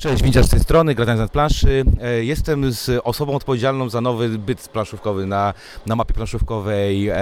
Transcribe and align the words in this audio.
Cześć, 0.00 0.22
Winciarz 0.22 0.46
z 0.46 0.50
tej 0.50 0.60
strony, 0.60 0.94
Gratając 0.94 1.20
nad 1.20 1.30
planszy. 1.30 1.84
E, 2.00 2.24
Jestem 2.24 2.72
z 2.72 3.00
osobą 3.04 3.34
odpowiedzialną 3.34 3.88
za 3.88 4.00
nowy 4.00 4.28
byt 4.28 4.68
planszówkowy 4.68 5.26
na, 5.26 5.54
na 5.86 5.96
mapie 5.96 6.14
planszówkowej 6.14 7.08
e, 7.08 7.14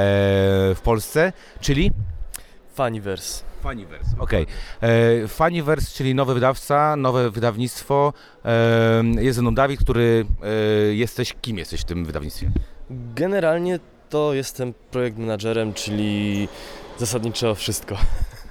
w 0.74 0.80
Polsce, 0.84 1.32
czyli 1.60 1.90
Faniverse. 2.74 3.44
Faniverse. 3.62 4.16
Okej. 4.18 4.46
Okay. 4.78 5.28
Faniverse, 5.28 5.90
czyli 5.96 6.14
nowy 6.14 6.34
wydawca, 6.34 6.96
nowe 6.96 7.30
wydawnictwo. 7.30 8.12
E, 8.44 9.02
Jest 9.20 9.36
ze 9.36 9.42
mną 9.42 9.54
Dawid, 9.54 9.80
który 9.80 10.26
e, 10.42 10.94
jesteś, 10.94 11.34
kim 11.40 11.58
jesteś 11.58 11.80
w 11.80 11.84
tym 11.84 12.04
wydawnictwie? 12.04 12.50
Generalnie 13.14 13.78
to 14.10 14.34
jestem 14.34 14.74
projekt 14.90 15.18
menadżerem, 15.18 15.74
czyli 15.74 16.48
zasadniczo 16.98 17.54
wszystko. 17.54 17.96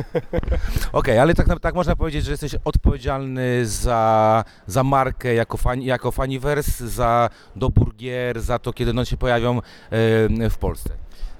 Okej, 0.92 1.20
ale 1.20 1.34
tak, 1.34 1.60
tak 1.60 1.76
można 1.76 1.96
powiedzieć, 1.96 2.26
że 2.26 2.32
jesteś 2.32 2.56
odpowiedzialny 2.66 3.66
za, 3.66 4.44
za 4.68 4.84
markę 4.84 5.34
jako, 5.34 5.58
fan, 5.58 5.82
jako 5.82 6.12
Faniverse, 6.12 6.90
za 6.90 7.30
dobór 7.56 7.96
gier, 7.96 8.42
za 8.42 8.60
to, 8.60 8.74
kiedy 8.74 8.92
one 8.92 9.06
się 9.06 9.18
pojawią 9.18 9.58
e, 9.58 9.62
w 10.50 10.58
Polsce. 10.60 10.90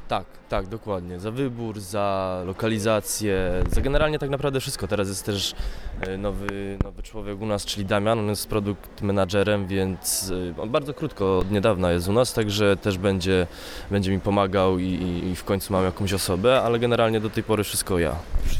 Tak, 0.08 0.26
tak, 0.50 0.68
dokładnie. 0.68 1.20
Za 1.20 1.32
wybór, 1.32 1.80
za 1.80 2.42
lokalizację, 2.46 3.64
za 3.72 3.82
generalnie 3.82 4.20
tak 4.20 4.30
naprawdę 4.30 4.60
wszystko. 4.60 4.88
Teraz 4.88 5.08
jest 5.08 5.26
też 5.26 5.56
e, 6.02 6.18
nowy, 6.18 6.78
nowy 6.84 7.04
człowiek 7.04 7.42
u 7.42 7.46
nas, 7.46 7.66
czyli 7.66 7.86
Damian, 7.86 8.20
on 8.20 8.30
jest 8.30 8.48
produkt 8.48 9.02
menadżerem, 9.02 9.68
więc 9.68 10.32
e, 10.58 10.62
on 10.62 10.70
bardzo 10.70 10.94
krótko, 10.94 11.38
od 11.38 11.52
niedawna 11.52 11.92
jest 11.92 12.08
u 12.08 12.14
nas, 12.14 12.34
także 12.34 12.78
też 12.78 12.98
będzie, 12.98 13.48
będzie 13.92 14.12
mi 14.12 14.20
pomagał 14.20 14.80
i, 14.80 14.86
i, 15.32 15.36
w 15.36 15.44
końcu 15.44 15.74
mam 15.74 15.86
jakąś 15.86 16.14
osobę, 16.14 16.62
ale 16.62 16.80
generalnie 16.80 17.20
do 17.20 17.30
tej 17.30 17.44
pory 17.44 17.64
wszystko 17.64 18.00
ja. 18.00 18.16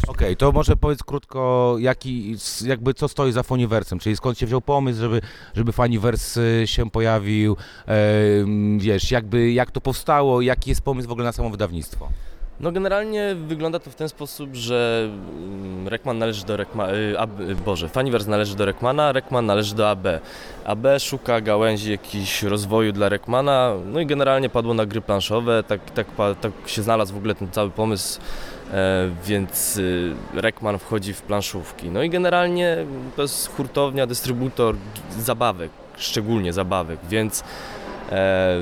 Okej, 0.08 0.38
to 0.38 0.52
może 0.52 0.76
powiedz 0.76 1.04
krótko, 1.04 1.76
jaki, 1.80 2.36
jakby 2.66 2.94
co 2.94 3.08
stoi 3.08 3.32
za 3.32 3.44
Foniversem, 3.44 4.00
czyli 4.00 4.16
skąd 4.16 4.40
się 4.40 4.46
wziął 4.46 4.62
pomysł, 4.62 5.00
żeby, 5.00 5.22
żeby 5.56 5.72
Faniverse 5.72 6.42
y, 6.42 6.68
się 6.68 6.90
pojawił, 6.90 7.58
em, 7.86 8.80
wiesz, 8.80 9.12
jakby, 9.12 9.52
jak 9.52 9.72
to 9.72 9.82
powstało, 9.82 10.42
jaki 10.42 10.70
jest 10.70 10.82
pomysł 10.82 11.10
w 11.10 11.12
ogóle 11.12 11.26
na 11.26 11.33
samo 11.34 11.50
wydawnictwo? 11.50 12.10
No 12.60 12.72
generalnie 12.72 13.36
wygląda 13.36 13.80
to 13.80 13.92
w 13.92 13.96
ten 13.96 14.10
sposób, 14.10 14.56
że 14.56 15.10
mm, 15.10 15.88
Rekman 15.88 16.18
należy 16.18 16.46
do 16.46 16.58
Rekma, 16.58 16.90
y, 16.94 17.20
AB, 17.20 17.42
Boże, 17.66 17.90
Faniverse 17.90 18.30
należy 18.30 18.56
do 18.56 18.66
Rekmana, 18.66 19.12
Rekman 19.12 19.46
należy 19.46 19.76
do 19.76 19.90
AB. 19.90 20.08
AB 20.66 20.88
szuka 21.00 21.42
gałęzi 21.42 21.92
jakichś 21.92 22.44
rozwoju 22.44 22.92
dla 22.92 23.10
Rekmana, 23.10 23.74
no 23.86 24.00
i 24.00 24.06
generalnie 24.06 24.50
padło 24.50 24.74
na 24.74 24.86
gry 24.86 25.02
planszowe, 25.02 25.64
tak, 25.64 25.92
tak, 25.92 26.08
tak 26.42 26.52
się 26.66 26.82
znalazł 26.82 27.14
w 27.14 27.18
ogóle 27.18 27.36
ten 27.36 27.52
cały 27.52 27.70
pomysł, 27.70 28.20
e, 28.74 29.10
więc 29.26 29.78
y, 29.78 30.14
Rekman 30.34 30.80
wchodzi 30.80 31.14
w 31.14 31.22
planszówki. 31.22 31.90
No 31.90 32.04
i 32.04 32.10
generalnie 32.10 32.86
to 33.16 33.22
jest 33.22 33.48
hurtownia, 33.48 34.08
dystrybutor 34.08 34.76
zabawek, 35.20 35.72
szczególnie 35.98 36.54
zabawek, 36.54 37.00
więc 37.10 37.44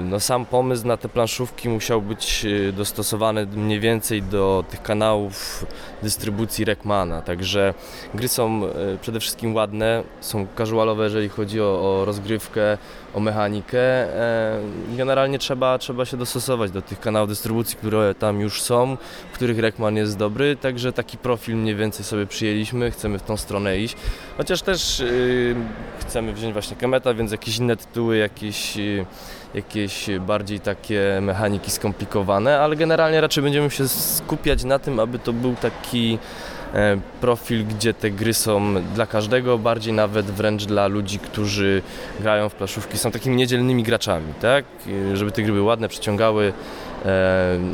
No 0.03 0.19
sam 0.19 0.45
pomysł 0.45 0.87
na 0.87 0.97
te 0.97 1.09
planszówki 1.09 1.69
musiał 1.69 2.01
być 2.01 2.45
e, 2.45 2.71
dostosowany 2.71 3.45
mniej 3.45 3.79
więcej 3.79 4.23
do 4.23 4.63
tych 4.69 4.81
kanałów 4.81 5.65
dystrybucji 6.03 6.65
Rekmana, 6.65 7.21
także 7.21 7.73
gry 8.13 8.27
są 8.27 8.65
e, 8.65 8.97
przede 9.01 9.19
wszystkim 9.19 9.55
ładne, 9.55 10.03
są 10.21 10.47
casualowe 10.57 11.03
jeżeli 11.03 11.29
chodzi 11.29 11.61
o, 11.61 11.65
o 11.65 12.05
rozgrywkę, 12.05 12.77
o 13.13 13.19
mechanikę. 13.19 13.79
E, 13.79 14.59
Generalnie 14.97 15.39
trzeba, 15.39 15.77
trzeba 15.77 16.05
się 16.05 16.17
dostosować 16.17 16.71
do 16.71 16.81
tych 16.81 16.99
kanałów 16.99 17.29
dystrybucji, 17.29 17.77
które 17.77 18.15
tam 18.15 18.39
już 18.39 18.61
są, 18.61 18.97
w 19.31 19.35
których 19.35 19.59
Rekman 19.59 19.95
jest 19.95 20.17
dobry, 20.17 20.55
także 20.55 20.93
taki 20.93 21.17
profil 21.17 21.55
mniej 21.55 21.75
więcej 21.75 22.05
sobie 22.05 22.25
przyjęliśmy, 22.25 22.91
chcemy 22.91 23.19
w 23.19 23.23
tą 23.23 23.37
stronę 23.37 23.77
iść. 23.77 23.95
Chociaż 24.37 24.61
też 24.61 24.99
y, 24.99 25.55
chcemy 25.99 26.33
wziąć 26.33 26.53
właśnie 26.53 26.77
Kemeta, 26.77 27.13
więc 27.13 27.31
jakieś 27.31 27.57
inne 27.57 27.75
tytuły, 27.75 28.17
jakieś, 28.17 28.77
y, 28.77 29.05
jakieś 29.53 30.05
bardziej 30.19 30.59
takie 30.59 31.19
mechaniki 31.21 31.71
skomplikowane, 31.71 32.59
ale 32.59 32.75
generalnie 32.75 33.21
raczej 33.21 33.43
będziemy 33.43 33.69
się 33.69 33.87
skupiać 33.87 34.63
na 34.63 34.79
tym, 34.79 34.99
aby 34.99 35.19
to 35.19 35.33
był 35.33 35.55
taki 35.55 36.19
profil, 37.21 37.65
gdzie 37.65 37.93
te 37.93 38.11
gry 38.11 38.33
są 38.33 38.83
dla 38.95 39.05
każdego, 39.05 39.57
bardziej 39.57 39.93
nawet 39.93 40.25
wręcz 40.25 40.65
dla 40.65 40.87
ludzi, 40.87 41.19
którzy 41.19 41.81
grają 42.19 42.49
w 42.49 42.55
planszówki, 42.55 42.97
są 42.97 43.11
takimi 43.11 43.35
niedzielnymi 43.35 43.83
graczami, 43.83 44.33
tak? 44.41 44.65
Y, 44.87 45.17
Żeby 45.17 45.31
te 45.31 45.41
gry 45.43 45.51
były 45.51 45.65
ładne, 45.65 45.89
przyciągały 45.89 46.45
e, 46.47 46.53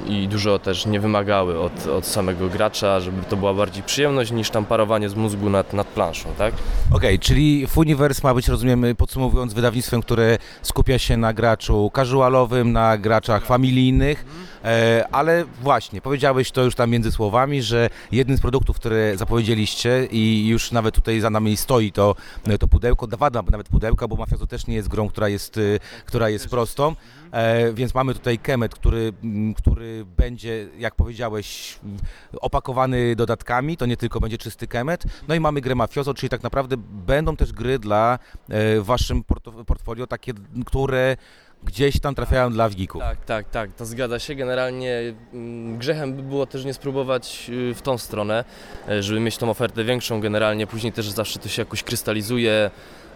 i 0.08 0.28
dużo 0.28 0.60
też 0.60 0.86
nie 0.86 1.00
wymagały 1.00 1.60
od, 1.60 1.88
od 1.88 2.06
samego 2.06 2.50
gracza, 2.50 3.00
żeby 3.00 3.24
to 3.24 3.38
była 3.38 3.54
bardziej 3.54 3.84
przyjemność 3.84 4.32
niż 4.32 4.50
tam 4.50 4.66
parowanie 4.66 5.10
z 5.10 5.16
mózgu 5.16 5.50
nad, 5.50 5.74
nad 5.74 5.88
planszą, 5.88 6.30
tak? 6.38 6.54
Okej, 6.94 7.20
czyli 7.20 7.68
Funiverse 7.68 8.22
ma 8.24 8.34
być, 8.34 8.48
rozumiem, 8.48 8.86
podsumowując, 8.98 9.54
wydawnictwem, 9.54 10.02
które 10.02 10.38
skupia 10.62 11.00
się 11.00 11.18
na 11.18 11.34
graczu 11.34 11.92
casualowym, 11.96 12.72
na 12.72 12.98
graczach 12.98 13.46
familijnych, 13.46 14.26
e, 14.64 15.08
ale 15.12 15.46
właśnie, 15.62 16.02
powiedziałeś 16.02 16.52
to 16.52 16.64
już 16.64 16.76
tam 16.76 16.90
między 16.90 17.12
słowami, 17.12 17.62
że 17.62 17.90
jednym 18.12 18.38
z 18.38 18.42
produktów, 18.42 18.76
które 18.76 19.18
zapowiedzieliście 19.18 20.08
i 20.12 20.48
już 20.48 20.72
nawet 20.72 20.96
tutaj 20.96 21.20
za 21.20 21.30
nami 21.30 21.58
stoi 21.58 21.92
to, 21.92 22.16
to 22.60 22.68
pudełko, 22.68 23.08
dwa 23.08 23.30
nawet 23.30 23.70
pudełka, 23.70 24.08
bo 24.08 24.16
Mafia 24.16 24.38
to 24.38 24.48
też 24.48 24.68
nie 24.68 24.76
jest 24.76 24.88
grą, 24.88 25.10
która 25.10 25.30
jest, 25.30 25.58
y, 25.58 25.80
która 26.06 26.30
jest 26.30 26.50
prostą, 26.50 26.96
e, 27.32 27.74
więc 27.74 27.96
mamy 27.96 28.14
tutaj 28.14 28.40
Kemet, 28.40 28.76
który, 28.76 29.14
m, 29.24 29.54
który 29.54 30.06
będzie, 30.18 30.68
jak 30.78 30.96
powiedziałeś, 30.96 31.80
m, 31.84 31.98
opakowany 32.42 33.16
dodatkami, 33.16 33.78
to 33.78 33.86
nie 33.86 33.98
tylko 33.98 34.20
będzie 34.20 34.38
czysty 34.38 34.68
Kemet, 34.68 35.04
no 35.28 35.36
i 35.36 35.40
mamy 35.40 35.62
grę 35.62 35.76
Mafioso, 35.76 36.14
czyli 36.14 36.30
tak 36.30 36.44
naprawdę 36.44 36.76
będą 36.78 37.36
też 37.36 37.54
gry 37.54 37.80
dla 37.80 38.20
e, 38.50 38.82
waszym 38.82 39.24
portfolio, 39.66 40.08
takie, 40.08 40.34
które 40.66 41.18
gdzieś 41.64 42.00
tam 42.00 42.16
trafiają 42.16 42.52
dla 42.52 42.70
geeków. 42.70 43.02
Tak, 43.02 43.26
tak, 43.26 43.50
tak, 43.50 43.74
to 43.74 43.86
zgadza 43.86 44.20
się. 44.20 44.36
Generalnie 44.36 45.14
mm, 45.34 45.78
grzechem 45.78 46.14
by 46.14 46.24
było 46.24 46.46
też 46.46 46.66
nie 46.66 46.74
spróbować 46.74 47.50
y, 47.50 47.74
w 47.74 47.82
tą 47.82 47.98
stronę, 47.98 48.46
e, 48.90 49.04
żeby 49.04 49.20
mieć 49.20 49.38
tą 49.38 49.50
ofertę 49.50 49.84
większą. 49.84 50.22
Generalnie 50.22 50.68
później 50.68 50.94
też 50.94 51.10
zawsze 51.10 51.40
to 51.40 51.50
się 51.50 51.62
jakoś 51.62 51.84
krystalizuje, 51.84 52.72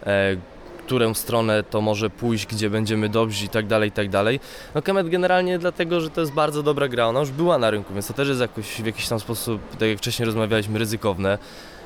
e, 0.05 0.35
którą 0.91 1.13
stronę 1.13 1.63
to 1.63 1.81
może 1.81 2.09
pójść, 2.09 2.46
gdzie 2.46 2.69
będziemy 2.69 3.09
dobrzy 3.09 3.46
i 3.46 3.50
tak 3.50 3.68
dalej, 3.68 3.90
i 3.90 3.91
tak 3.91 4.09
dalej. 4.09 4.40
No 4.75 4.81
Kemet 4.81 5.09
generalnie 5.09 5.59
dlatego, 5.59 6.02
że 6.02 6.09
to 6.09 6.22
jest 6.22 6.34
bardzo 6.34 6.63
dobra 6.63 6.88
gra, 6.88 7.07
ona 7.07 7.19
już 7.19 7.31
była 7.31 7.57
na 7.57 7.69
rynku, 7.72 7.94
więc 7.94 8.07
to 8.07 8.13
też 8.13 8.28
jest 8.28 8.41
jakoś 8.41 8.66
w 8.66 8.85
jakiś 8.85 9.07
tam 9.07 9.19
sposób, 9.19 9.62
tak 9.79 9.90
jak 9.90 9.97
wcześniej 9.97 10.25
rozmawialiśmy, 10.25 10.79
ryzykowne. 10.79 11.38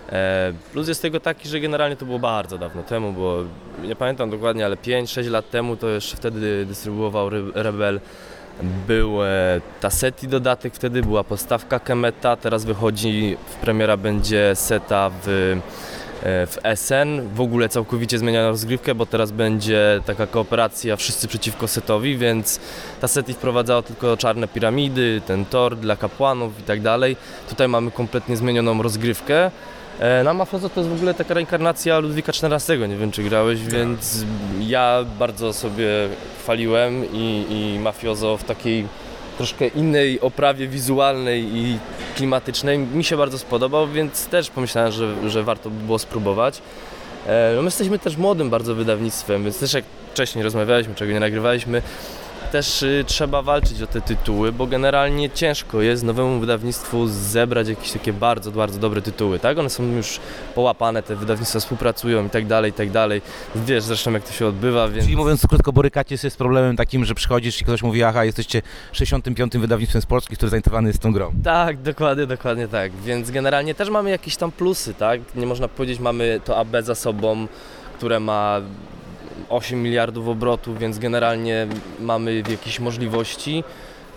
E, 0.10 0.54
Plus 0.74 0.88
jest 0.88 1.02
tego 1.02 1.20
taki, 1.20 1.50
że 1.50 1.60
generalnie 1.60 1.96
to 1.96 2.06
było 2.06 2.20
bardzo 2.20 2.58
dawno 2.58 2.84
temu, 2.84 3.14
bo 3.14 3.38
nie 3.84 3.96
pamiętam 3.96 4.30
dokładnie, 4.30 4.66
ale 4.66 4.76
5-6 4.76 5.30
lat 5.30 5.50
temu 5.50 5.78
to 5.78 5.90
jeszcze 5.90 6.18
wtedy 6.18 6.66
dystrybuował 6.66 7.28
Re- 7.28 7.52
Rebel. 7.64 8.00
Był 8.88 9.24
e, 9.24 9.28
Taseti 9.82 10.28
dodatek, 10.28 10.76
wtedy 10.76 11.02
była 11.02 11.24
postawka 11.24 11.80
Kemeta, 11.80 12.36
teraz 12.36 12.66
wychodzi, 12.66 13.38
w 13.50 13.56
premiera 13.56 13.98
będzie 13.98 14.52
seta 14.56 15.12
w, 15.24 15.58
w 16.26 16.58
SN. 16.76 17.30
W 17.36 17.42
ogóle 17.42 17.70
całkowicie 17.70 18.20
zmieniano 18.20 18.50
rozgrywkę, 18.50 18.96
bo 18.96 19.06
teraz 19.06 19.32
będzie 19.32 20.02
taka 20.06 20.28
kooperacja 20.28 20.96
wszyscy 20.96 21.28
przeciwko 21.28 21.68
setowi, 21.68 22.18
więc 22.18 22.60
Taseti 23.02 23.34
wprowadzało 23.34 23.82
tylko 23.82 24.18
czarne 24.18 24.48
piramidy, 24.48 25.22
ten 25.28 25.46
tor 25.46 25.76
dla 25.78 25.96
kapłanów 25.96 26.60
i 26.60 26.64
tak 26.64 26.82
dalej. 26.82 27.18
Tutaj 27.50 27.68
mamy 27.68 27.92
kompletnie 27.92 28.38
zmienioną 28.38 28.82
rozgrywkę. 28.82 29.52
E, 30.00 30.24
Na 30.24 30.34
Mafioso 30.34 30.70
to 30.70 30.80
jest 30.80 30.90
w 30.92 30.96
ogóle 30.96 31.14
taka 31.14 31.34
reinkarnacja 31.34 32.00
Ludwika 32.00 32.32
XIV, 32.44 32.88
nie 32.90 32.98
wiem 32.98 33.12
czy 33.12 33.24
grałeś, 33.24 33.60
więc 33.62 34.24
ja 34.60 35.06
bardzo 35.20 35.54
sobie 35.54 35.88
chwaliłem 36.42 37.06
i, 37.14 37.46
i 37.50 37.80
Mafioso 37.80 38.38
w 38.38 38.44
takiej 38.44 38.88
troszkę 39.38 39.68
innej 39.68 40.22
oprawie 40.22 40.68
wizualnej 40.68 41.44
i 41.56 41.78
klimatycznej 42.16 42.78
mi 42.80 43.04
się 43.04 43.18
bardzo 43.18 43.40
spodobał, 43.40 43.88
więc 43.88 44.28
też 44.28 44.50
pomyślałem, 44.50 44.92
że, 44.92 45.30
że 45.30 45.44
warto 45.44 45.70
by 45.70 45.86
było 45.86 46.00
spróbować. 46.00 46.62
E, 47.28 47.54
No 47.56 47.62
my 47.62 47.68
jesteśmy 47.68 48.00
też 48.00 48.18
młodym 48.18 48.50
bardzo 48.50 48.76
wydawnictwem, 48.76 49.44
więc 49.44 49.60
też 49.60 49.74
jak 49.74 49.86
wcześniej 50.14 50.44
rozmawialiśmy, 50.44 50.96
czego 50.96 51.12
nie 51.14 51.20
nagrywaliśmy, 51.20 51.82
też 52.46 52.84
y, 52.84 53.04
trzeba 53.08 53.42
walczyć 53.42 53.82
o 53.82 53.88
te 53.88 54.02
tytuły, 54.02 54.52
bo 54.52 54.68
generalnie 54.68 55.30
ciężko 55.30 55.82
jest 55.82 56.04
nowemu 56.04 56.40
wydawnictwu 56.40 57.08
zebrać 57.08 57.68
jakieś 57.68 57.92
takie 57.92 58.14
bardzo, 58.14 58.52
bardzo 58.52 58.80
dobre 58.80 59.02
tytuły, 59.02 59.40
tak? 59.40 59.58
One 59.58 59.70
są 59.70 59.84
już 59.84 60.20
połapane, 60.56 61.04
te 61.04 61.16
wydawnictwa 61.16 61.60
współpracują 61.60 62.26
i 62.26 62.30
tak 62.30 62.48
dalej, 62.48 62.72
i 62.72 62.74
tak 62.74 62.92
dalej. 62.92 63.22
Wiesz 63.56 63.84
zresztą 63.84 64.12
jak 64.12 64.24
to 64.24 64.32
się 64.34 64.48
odbywa, 64.48 64.88
więc... 64.88 65.04
Czyli 65.06 65.18
mówiąc 65.18 65.48
krótko, 65.48 65.74
borykacie 65.74 66.18
się 66.18 66.30
z 66.30 66.36
problemem 66.36 66.76
takim, 66.76 67.06
że 67.06 67.16
przychodzisz 67.16 67.62
i 67.62 67.66
ktoś 67.66 67.84
mówi, 67.84 68.04
aha, 68.04 68.26
jesteście 68.26 68.62
65. 68.92 69.58
wydawnictwem 69.58 70.02
z 70.02 70.06
Polski, 70.06 70.36
który 70.36 70.50
zainteresowany 70.50 70.88
jest 70.90 71.00
tą 71.00 71.14
grą. 71.14 71.34
Tak, 71.44 71.82
dokładnie, 71.82 72.28
dokładnie 72.28 72.68
tak. 72.68 72.92
Więc 73.06 73.32
generalnie 73.32 73.76
też 73.76 73.90
mamy 73.90 74.10
jakieś 74.10 74.36
tam 74.36 74.52
plusy, 74.52 74.94
tak? 74.94 75.22
Nie 75.36 75.46
można 75.46 75.68
powiedzieć, 75.68 76.00
mamy 76.00 76.42
to 76.46 76.58
AB 76.58 76.76
za 76.82 76.96
sobą, 76.96 77.48
które 77.98 78.20
ma 78.20 78.62
8 79.50 79.84
miliardów 79.84 80.28
obrotów, 80.28 80.80
więc 80.80 81.00
generalnie 81.00 81.68
mamy 82.00 82.44
jakieś 82.50 82.80
możliwości. 82.80 83.64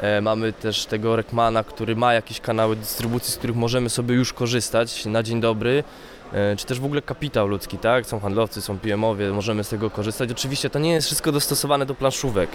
E, 0.00 0.20
Mamy 0.20 0.52
też 0.52 0.86
tego 0.86 1.16
Rekmana, 1.16 1.64
który 1.64 1.96
ma 1.96 2.14
jakieś 2.14 2.40
kanały 2.40 2.76
dystrybucji, 2.76 3.32
z 3.32 3.36
których 3.36 3.56
możemy 3.56 3.90
sobie 3.90 4.14
już 4.14 4.32
korzystać 4.32 5.06
na 5.06 5.22
dzień 5.22 5.40
dobry. 5.40 5.84
e, 6.32 6.56
czy 6.56 6.66
też 6.66 6.80
w 6.80 6.84
ogóle 6.84 7.02
kapitał 7.02 7.48
ludzki, 7.48 7.78
tak? 7.78 8.06
Są 8.06 8.20
handlowcy, 8.20 8.60
są 8.62 8.78
PM-owie, 8.78 9.30
możemy 9.32 9.64
z 9.64 9.68
tego 9.68 9.90
korzystać. 9.90 10.30
Oczywiście 10.32 10.70
to 10.70 10.78
nie 10.78 10.92
jest 10.92 11.06
wszystko 11.06 11.32
dostosowane 11.32 11.86
do 11.86 11.94
planszówek, 11.94 12.50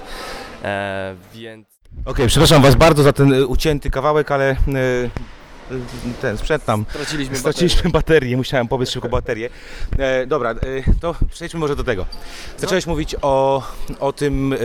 e, 0.63 1.15
więc 1.33 1.67
Okej, 2.05 2.27
przepraszam 2.27 2.61
Was 2.61 2.75
bardzo 2.75 3.03
za 3.03 3.13
ten 3.13 3.43
ucięty 3.43 3.89
kawałek, 3.89 4.31
ale 4.31 4.55
ten 6.21 6.38
sprzęt 6.38 6.65
tam. 6.65 6.86
straciliśmy 6.89 7.38
Straciliśmy 7.38 7.89
baterię, 7.89 8.38
musiałem 8.38 8.68
pobiec 8.68 8.89
szybko 8.89 9.10
baterię. 9.10 9.50
E, 9.98 10.25
dobra, 10.27 10.51
e, 10.51 10.56
to 11.00 11.15
przejdźmy 11.31 11.60
może 11.60 11.75
do 11.75 11.83
tego. 11.83 12.06
Zacząłeś 12.57 12.88
mówić 12.88 13.15
o, 13.21 13.63
o 14.00 14.13
tym, 14.13 14.54
e, 14.54 14.57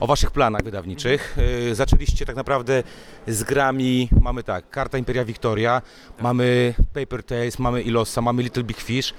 o 0.00 0.06
Waszych 0.06 0.30
planach 0.30 0.62
wydawniczych. 0.62 1.36
E, 1.70 1.74
zaczęliście 1.74 2.26
tak 2.26 2.36
naprawdę 2.36 2.82
z 3.26 3.42
grami, 3.42 4.08
mamy 4.22 4.42
tak, 4.42 4.70
Karta 4.70 4.98
Imperia 4.98 5.24
Victoria, 5.24 5.82
mamy 6.20 6.74
Paper 6.94 7.24
Tales, 7.24 7.58
mamy 7.58 7.82
Ilosa, 7.82 8.20
mamy 8.20 8.42
Little 8.42 8.62
Big 8.62 8.80
Fish. 8.80 9.14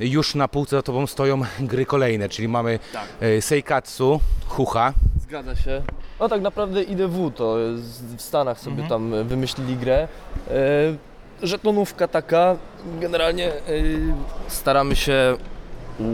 Już 0.00 0.34
na 0.34 0.48
półce 0.48 0.76
za 0.76 0.82
Tobą 0.82 1.06
stoją 1.06 1.40
gry 1.60 1.86
kolejne, 1.86 2.28
czyli 2.28 2.48
mamy 2.48 2.78
Tak. 2.92 3.04
e, 3.20 3.42
Seikatsu, 3.42 4.20
Hucha. 4.46 4.92
Zgadza 5.20 5.56
się. 5.56 5.82
No 6.20 6.28
tak 6.28 6.40
naprawdę 6.40 6.82
IDW 6.82 7.30
to 7.30 7.56
w 8.16 8.22
Stanach 8.22 8.60
sobie 8.60 8.82
Mhm. 8.82 8.88
tam 8.88 9.28
wymyślili 9.28 9.76
grę. 9.76 10.08
E, 10.50 10.56
żetonówka 11.42 12.08
taka, 12.08 12.56
generalnie 13.00 13.48
e, 13.52 13.60
staramy 14.48 14.96
się 14.96 15.36
u... 16.00 16.04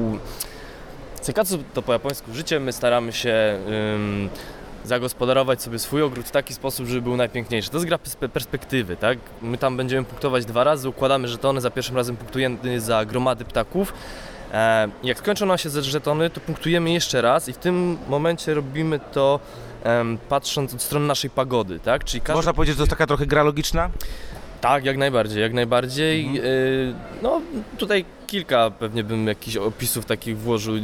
Sekatsu 1.20 1.58
to 1.74 1.82
po 1.82 1.92
japońsku 1.92 2.34
życie, 2.34 2.60
my 2.60 2.72
staramy 2.72 3.12
się 3.12 3.58
ym, 3.94 4.28
zagospodarować 4.84 5.62
sobie 5.62 5.78
swój 5.78 6.02
ogród 6.02 6.26
w 6.26 6.30
taki 6.30 6.54
sposób, 6.54 6.86
żeby 6.86 7.02
był 7.02 7.16
najpiękniejszy. 7.16 7.70
To 7.70 7.76
jest 7.76 7.86
gra 7.86 7.98
perspektywy, 8.32 8.96
tak? 8.96 9.18
My 9.42 9.58
tam 9.58 9.76
będziemy 9.76 10.04
punktować 10.04 10.44
dwa 10.44 10.64
razy, 10.64 10.88
układamy 10.88 11.28
żetony, 11.28 11.60
za 11.60 11.70
pierwszym 11.70 11.96
razem 11.96 12.16
punktujemy 12.16 12.80
za 12.80 13.04
gromady 13.04 13.44
ptaków. 13.44 13.92
E, 14.52 14.88
jak 15.02 15.18
skończą 15.18 15.46
nam 15.46 15.58
się 15.58 15.70
żetony, 15.70 16.30
to 16.30 16.40
punktujemy 16.40 16.90
jeszcze 16.90 17.22
raz 17.22 17.48
i 17.48 17.52
w 17.52 17.58
tym 17.58 17.98
momencie 18.08 18.54
robimy 18.54 19.00
to 19.12 19.40
patrząc 20.28 20.74
od 20.74 20.82
strony 20.82 21.06
naszej 21.06 21.30
pagody, 21.30 21.80
tak? 21.80 22.04
Czyli 22.04 22.20
każdy... 22.20 22.36
Można 22.36 22.52
powiedzieć, 22.52 22.74
że 22.74 22.76
to 22.76 22.82
jest 22.82 22.90
taka 22.90 23.06
trochę 23.06 23.26
gra 23.26 23.42
logiczna? 23.42 23.90
Tak, 24.62 24.84
jak 24.84 24.96
najbardziej, 24.96 25.42
jak 25.42 25.52
najbardziej. 25.52 26.38
Y, 26.44 26.94
No 27.22 27.40
tutaj 27.78 28.04
kilka 28.26 28.70
pewnie 28.70 29.04
bym 29.04 29.26
jakichś 29.26 29.56
opisów 29.56 30.04
takich 30.04 30.38
włożył, 30.38 30.74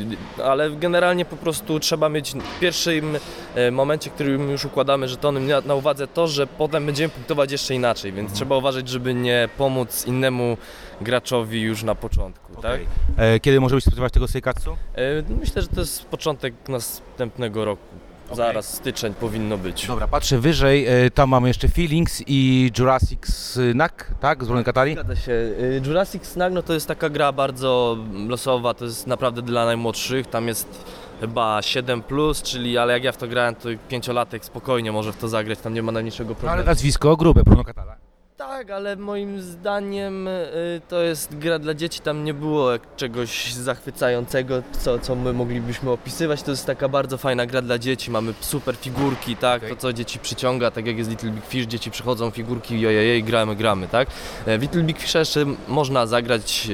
ale 0.45 0.71
generalnie 0.71 1.25
po 1.25 1.37
prostu 1.37 1.81
trzeba 1.81 2.09
mieć 2.09 2.33
w 2.33 2.61
pierwszym 2.61 3.17
e, 3.55 3.71
momencie, 3.71 4.11
którym 4.11 4.51
już 4.51 4.65
układamy 4.65 5.09
żetony 5.09 5.41
na, 5.41 5.61
na 5.61 5.75
uwadze 5.75 6.07
to, 6.07 6.29
że 6.29 6.47
potem 6.47 6.87
będziemy 6.87 7.09
punktować 7.09 7.53
jeszcze 7.53 7.75
inaczej, 7.75 8.13
więc 8.13 8.33
trzeba 8.33 8.57
uważać, 8.57 8.89
żeby 8.89 9.15
nie 9.15 9.49
pomóc 9.59 10.07
innemu 10.07 10.57
graczowi 11.01 11.61
już 11.61 11.83
na 11.83 11.95
początku, 11.95 12.63
tak? 12.63 12.81
E, 13.17 13.41
kiedy 13.41 13.61
możemy 13.61 13.81
się 13.81 13.91
spodziewać 13.91 14.13
tego 14.13 14.29
Seikatsu? 14.29 14.77
E, 14.95 15.23
Myślę, 15.41 15.63
że 15.63 15.69
to 15.69 15.81
jest 15.81 16.05
początek 16.05 16.55
następnego 16.69 17.65
roku. 17.65 18.08
Zaraz 18.33 18.75
styczeń 18.75 19.15
powinno 19.15 19.59
być. 19.59 19.87
Dobra, 19.87 20.09
patrzę 20.09 20.39
wyżej, 20.39 20.87
e, 20.87 21.11
tam 21.11 21.29
mamy 21.29 21.49
jeszcze 21.49 21.69
Feelings 21.69 22.23
i 22.27 22.71
Jurassic 22.79 23.27
Snack, 23.27 24.05
tak? 24.21 24.45
Z 24.45 24.47
Wolnej 24.47 24.65
Katali? 24.65 24.93
Zgadza 24.93 25.17
się. 25.17 25.33
Y, 25.33 25.83
Jurassic 25.87 26.27
Snag 26.27 26.53
no 26.53 26.63
to 26.63 26.75
jest 26.75 26.87
taka 26.89 27.09
gra 27.11 27.33
bardzo 27.33 27.97
losowa, 28.29 28.75
to 28.75 28.85
jest 28.85 29.07
naprawdę 29.07 29.43
dla 29.43 29.65
najmłodszych. 29.65 30.27
Tam 30.27 30.49
jest 30.49 30.85
chyba 31.21 31.63
7, 31.63 32.03
plus, 32.03 32.43
czyli 32.43 32.79
ale 32.79 32.93
jak 32.93 33.05
ja 33.05 33.13
w 33.13 33.17
to 33.17 33.29
grałem, 33.29 33.55
to 33.55 33.69
pięciolatek 33.89 34.45
spokojnie 34.45 34.93
może 34.93 35.13
w 35.13 35.17
to 35.17 35.29
zagrać, 35.29 35.59
tam 35.59 35.75
nie 35.75 35.83
ma 35.83 35.93
najmniejszego 35.93 36.29
No, 36.31 36.35
problemu. 36.35 36.57
ale 36.57 36.65
nazwisko 36.65 37.17
grube, 37.17 37.43
Bruno 37.43 37.65
Catala. 37.65 37.97
Tak, 38.38 38.70
ale 38.70 38.96
moim 38.96 39.40
zdaniem 39.43 40.29
y, 40.29 40.81
to 40.88 41.00
jest 41.02 41.38
gra 41.38 41.58
dla 41.58 41.75
dzieci, 41.75 42.00
tam 42.00 42.25
nie 42.25 42.35
było 42.35 42.73
jak 42.73 42.96
czegoś 42.96 43.52
zachwycającego, 43.52 44.62
co, 44.81 44.99
co 44.99 45.14
my 45.14 45.32
moglibyśmy 45.32 45.90
opisywać. 45.90 46.43
To 46.43 46.50
jest 46.50 46.67
taka 46.67 46.88
bardzo 46.88 47.19
fajna 47.19 47.46
gra 47.46 47.62
dla 47.62 47.79
dzieci, 47.79 48.11
mamy 48.11 48.35
super 48.40 48.76
figurki, 48.76 49.37
tak, 49.37 49.69
to 49.69 49.76
co 49.76 49.93
dzieci 49.93 50.19
przyciąga, 50.19 50.70
tak 50.70 50.87
jak 50.87 50.99
jest 50.99 51.11
Little 51.11 51.31
Big 51.31 51.44
Fish, 51.46 51.67
dzieci 51.67 51.90
przychodzą, 51.90 52.31
figurki, 52.31 52.81
jojej, 52.81 53.25
gramy, 53.25 53.56
gramy, 53.56 53.88
tak. 53.88 54.08
E, 54.46 54.58
W 54.58 54.62
Little 54.62 54.82
Big 54.82 54.99
Fisha 54.99 55.19
jeszcze 55.19 55.44
można 55.69 56.06
zagrać, 56.06 56.69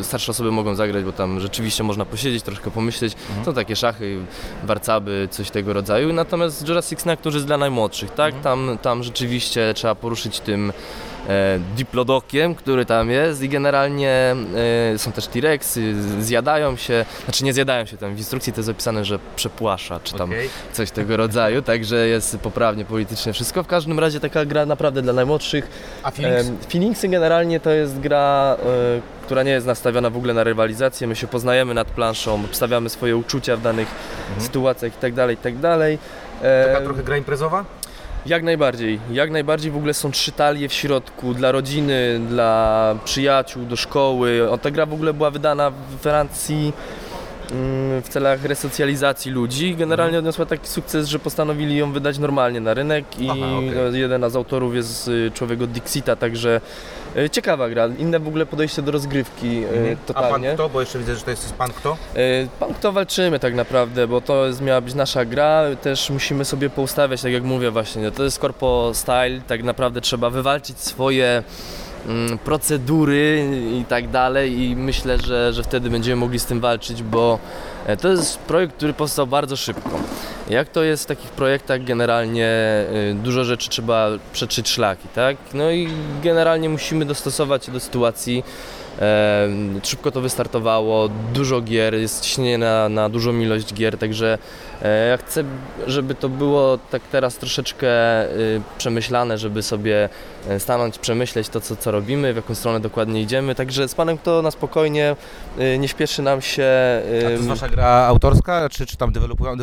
y, 0.00 0.04
starsze 0.04 0.30
osoby 0.32 0.52
mogą 0.52 0.74
zagrać, 0.74 1.04
bo 1.04 1.12
tam 1.12 1.40
rzeczywiście 1.40 1.84
można 1.84 2.04
posiedzieć, 2.04 2.42
troszkę 2.42 2.70
pomyśleć, 2.70 3.12
Mhm. 3.28 3.44
są 3.44 3.54
takie 3.54 3.76
szachy, 3.76 4.18
warcaby, 4.64 5.28
coś 5.30 5.50
tego 5.50 5.72
rodzaju, 5.72 6.12
natomiast 6.12 6.68
Jurassic 6.68 7.00
Snack, 7.00 7.20
który 7.20 7.34
jest 7.34 7.46
dla 7.46 7.56
najmłodszych, 7.58 8.10
tak, 8.10 8.34
Mhm. 8.34 8.42
tam, 8.44 8.78
tam 8.78 9.02
rzeczywiście 9.02 9.74
trzeba 9.74 9.94
poruszyć 9.94 10.40
tym 10.40 10.65
e, 11.28 11.58
diplodokiem, 11.76 12.54
który 12.54 12.86
tam 12.86 13.10
jest 13.10 13.42
i 13.42 13.48
generalnie 13.48 14.34
e, 14.94 14.98
są 14.98 15.12
też 15.12 15.26
T-Rexy, 15.26 15.94
zjadają 16.20 16.76
się, 16.76 17.04
znaczy 17.24 17.44
nie 17.44 17.52
zjadają 17.52 17.86
się, 17.86 17.96
tam 17.96 18.14
w 18.14 18.18
instrukcji 18.18 18.52
to 18.52 18.58
jest 18.58 18.66
zapisane, 18.66 19.04
że 19.04 19.18
przepłasza, 19.36 20.00
czy 20.04 20.14
tam 20.14 20.30
Okej. 20.30 20.50
coś 20.72 20.90
tego 20.90 21.16
rodzaju, 21.16 21.62
także 21.72 22.08
jest 22.08 22.38
poprawnie 22.38 22.84
politycznie 22.84 23.32
wszystko. 23.32 23.62
W 23.62 23.66
każdym 23.66 23.98
razie 23.98 24.20
taka 24.20 24.44
gra 24.44 24.66
naprawdę 24.66 25.02
dla 25.02 25.12
najmłodszych. 25.12 25.68
A? 26.02 26.12
Em, 26.12 26.58
Feelingsy 26.70 27.08
generalnie 27.08 27.60
to 27.60 27.70
jest 27.70 28.00
gra, 28.00 28.56
e, 28.62 28.66
która 29.26 29.42
nie 29.42 29.50
jest 29.50 29.66
nastawiona 29.66 30.10
w 30.10 30.16
ogóle 30.16 30.34
na 30.34 30.44
rywalizację, 30.44 31.06
my 31.06 31.16
się 31.16 31.26
poznajemy 31.26 31.74
nad 31.74 31.88
planszą, 31.88 32.44
obstawiamy 32.44 32.88
swoje 32.88 33.16
uczucia 33.16 33.56
w 33.56 33.62
danych 33.62 33.88
sytuacjach 34.38 34.92
itd., 34.92 35.30
itd. 35.30 35.98
E, 36.42 36.64
Taka 36.66 36.84
trochę 36.84 37.02
gra 37.02 37.16
imprezowa? 37.16 37.64
Jak 38.26 38.42
najbardziej, 38.42 39.00
jak 39.12 39.30
najbardziej 39.30 39.70
w 39.70 39.76
ogóle 39.76 39.94
są 39.94 40.10
trzy 40.10 40.32
talie 40.32 40.68
w 40.68 40.72
środku 40.72 41.34
dla 41.34 41.52
rodziny, 41.52 42.20
dla 42.28 42.94
przyjaciół, 43.04 43.64
do 43.64 43.76
szkoły. 43.76 44.50
O, 44.50 44.58
ta 44.58 44.70
gra 44.70 44.86
w 44.86 44.92
ogóle 44.92 45.14
była 45.14 45.30
wydana 45.30 45.70
w 45.70 45.98
Francji 46.00 46.72
w 47.50 48.08
celach 48.08 48.44
resocjalizacji 48.44 49.30
ludzi. 49.32 49.76
Generalnie 49.76 50.18
odniosła 50.18 50.46
taki 50.46 50.68
sukces, 50.68 51.08
że 51.08 51.18
postanowili 51.18 51.76
ją 51.76 51.92
wydać 51.92 52.18
normalnie 52.18 52.60
na 52.60 52.74
rynek 52.74 53.04
i 53.20 53.30
Aha, 53.30 53.36
no, 53.90 53.96
jeden 53.96 54.30
z 54.30 54.36
autorów 54.36 54.74
jest 54.74 55.08
y, 55.08 55.30
człowiek 55.34 55.62
od 55.62 55.70
Dixita, 55.70 56.16
także 56.16 56.60
y, 57.16 57.30
ciekawa 57.30 57.68
gra. 57.68 57.86
Inne 57.98 58.18
w 58.18 58.28
ogóle 58.28 58.46
podejście 58.46 58.82
do 58.82 58.92
rozgrywki 58.92 59.64
y, 59.64 59.66
Mhm. 59.68 59.96
A 60.08 60.12
pan 60.12 60.24
totalnie. 60.24 60.54
kto? 60.54 60.68
Bo 60.68 60.80
jeszcze 60.80 60.98
widzę, 60.98 61.14
że 61.16 61.22
to 61.22 61.30
jest 61.30 61.54
pan 61.54 61.70
kto? 61.70 61.96
Pan 62.60 62.74
kto 62.74 62.92
walczymy 62.92 63.38
tak 63.38 63.54
naprawdę, 63.54 64.06
bo 64.08 64.20
to 64.20 64.46
jest, 64.46 64.60
miała 64.60 64.80
być 64.80 64.94
nasza 64.94 65.24
gra, 65.24 65.62
też 65.82 66.10
musimy 66.10 66.44
sobie 66.44 66.70
poustawiać, 66.70 67.22
tak 67.22 67.32
jak 67.32 67.42
mówię 67.42 67.70
właśnie, 67.70 68.10
to 68.10 68.24
jest 68.24 68.38
corpo 68.40 68.90
style, 68.94 69.40
tak 69.46 69.62
naprawdę 69.62 70.00
trzeba 70.00 70.30
wywalczyć 70.30 70.78
swoje 70.80 71.26
mm, 71.26 71.44
procedury 72.44 73.50
i 73.80 73.84
tak 73.84 74.10
dalej 74.10 74.60
i 74.60 74.76
myślę, 74.76 75.18
że, 75.18 75.52
że 75.52 75.62
wtedy 75.62 75.90
będziemy 75.90 76.16
mogli 76.16 76.38
z 76.38 76.44
tym 76.44 76.60
walczyć, 76.60 77.02
bo 77.02 77.38
e, 77.86 77.96
to 77.96 78.08
jest 78.08 78.38
projekt, 78.38 78.76
który 78.76 78.92
powstał 78.92 79.26
bardzo 79.26 79.56
szybko. 79.56 79.90
Jak 80.50 80.68
to 80.68 80.82
jest 80.82 81.04
w 81.04 81.06
takich 81.06 81.30
projektach, 81.30 81.84
generalnie 81.84 82.50
y, 83.10 83.14
dużo 83.14 83.44
rzeczy 83.44 83.70
trzeba 83.70 84.08
przeczyć 84.32 84.68
szlaki, 84.68 85.08
tak? 85.14 85.36
No 85.54 85.70
i 85.70 85.88
generalnie 86.22 86.68
musimy 86.68 87.04
dostosować 87.04 87.64
się 87.64 87.72
do 87.72 87.80
sytuacji. 87.80 88.44
E, 89.00 89.48
szybko 89.82 90.10
to 90.10 90.20
wystartowało, 90.20 91.08
dużo 91.34 91.60
gier, 91.60 91.94
jest 91.94 92.20
ciśnienie 92.20 92.58
na, 92.58 92.88
na 92.88 93.08
dużą 93.08 93.38
ilość 93.38 93.74
gier, 93.74 93.98
także 93.98 94.38
e, 94.82 95.08
ja 95.08 95.16
chcę, 95.16 95.44
żeby 95.86 96.14
to 96.14 96.28
było 96.28 96.78
tak 96.90 97.02
teraz 97.02 97.36
troszeczkę 97.36 97.88
y, 98.30 98.60
przemyślane, 98.78 99.38
żeby 99.38 99.62
sobie 99.62 100.08
e, 100.48 100.60
stanąć, 100.60 100.98
przemyśleć 100.98 101.48
to, 101.48 101.60
co, 101.60 101.76
co 101.76 101.90
robimy, 101.90 102.32
w 102.32 102.36
jaką 102.36 102.54
stronę 102.54 102.80
dokładnie 102.80 103.22
idziemy, 103.22 103.54
także 103.54 103.88
z 103.88 103.94
Panem 103.94 104.18
kto 104.18 104.42
na 104.42 104.50
spokojnie, 104.50 105.16
y, 105.58 105.78
nie 105.78 105.88
śpieszy 105.88 106.22
nam 106.22 106.42
się. 106.42 106.66
A 107.18 107.22
to 107.22 107.30
jest 107.30 107.44
wasza 107.44 107.68
gra 107.68 107.86
autorska, 107.86 108.68
czy, 108.68 108.86
czy 108.86 108.96
tam 108.96 109.12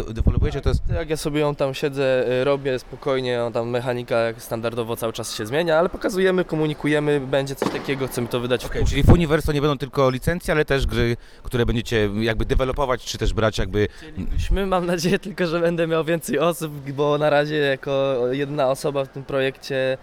dewelopujecie? 0.10 0.62
To 0.62 0.70
jest... 0.74 0.89
jak 1.00 1.10
ja 1.10 1.18
sobie 1.18 1.39
ją 1.39 1.56
tam 1.56 1.74
siedzę, 1.74 2.25
y, 2.42 2.44
robię 2.44 2.80
spokojnie, 2.80 3.44
on 3.44 3.53
tam 3.53 3.70
mechanika 3.70 4.18
jak 4.18 4.42
standardowo 4.42 4.96
cały 4.96 5.13
czas 5.13 5.36
się 5.36 5.46
zmienia, 5.46 5.80
ale 5.80 5.89
pokazujemy, 5.89 6.46
komunikujemy, 6.46 7.20
będzie 7.20 7.56
coś 7.56 7.70
takiego, 7.70 8.08
chcemy 8.08 8.27
to 8.27 8.39
wydać 8.39 8.65
Okej, 8.65 8.86
w 8.86 8.89
czyli 8.89 9.03
w 9.03 9.10
Universe 9.10 9.48
to 9.48 9.53
nie 9.53 9.62
będą 9.62 9.77
tylko 9.77 10.10
licencje, 10.10 10.53
ale 10.53 10.65
też 10.65 10.86
gry, 10.86 11.18
które 11.44 11.65
będziecie 11.65 12.10
jakby 12.20 12.46
dewelopować, 12.46 13.06
czy 13.06 13.18
też 13.18 13.34
brać 13.34 13.58
jakby... 13.58 13.88
Chcielibyśmy, 13.98 14.65
mam 14.65 14.86
nadzieję 14.86 15.20
tylko, 15.20 15.48
że 15.48 15.60
będę 15.60 15.88
miał 15.88 16.03
więcej 16.03 16.39
osób, 16.39 16.92
bo 16.92 17.18
na 17.18 17.30
razie 17.30 17.56
jako 17.56 18.15
jedna 18.32 18.70
osoba 18.70 19.06
w 19.06 19.10
tym 19.10 19.24
projekcie 19.24 19.98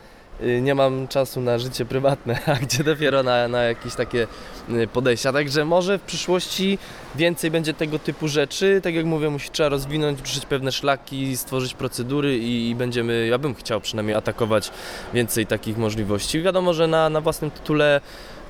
nie 0.63 0.75
mam 0.75 1.09
czasu 1.09 1.41
na 1.41 1.59
życie 1.59 1.85
prywatne, 1.85 2.39
a 2.47 2.55
gdzie 2.55 2.85
dopiero 2.85 3.23
na, 3.23 3.49
na 3.49 3.63
jakieś 3.63 3.95
takie 3.95 4.27
y, 4.71 4.87
podejścia. 4.87 5.33
Także 5.33 5.65
może 5.65 5.99
w 5.99 6.03
przyszłości 6.03 6.79
więcej 7.15 7.51
będzie 7.51 7.75
tego 7.75 7.99
typu 7.99 8.29
rzeczy. 8.29 8.81
Tak 8.83 8.95
jak 8.95 9.07
mówię, 9.07 9.31
musi 9.31 9.51
trzeba 9.51 9.69
rozwinąć, 9.69 10.21
ruszyć 10.21 10.47
pewne 10.47 10.73
szlaki, 10.73 11.37
stworzyć 11.37 11.75
procedury 11.75 12.39
i, 12.39 12.71
i 12.71 12.75
będziemy, 12.75 13.27
ja 13.27 13.39
bym 13.39 13.55
chciał 13.55 13.81
przynajmniej 13.81 14.17
atakować 14.17 14.71
więcej 15.15 15.47
takich 15.47 15.79
możliwości. 15.79 16.43
Wiadomo, 16.43 16.75
że 16.75 16.87
na, 16.87 17.11
na 17.11 17.21
własnym 17.21 17.51
tytule 17.51 18.01